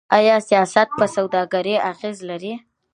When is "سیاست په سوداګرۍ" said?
0.49-1.75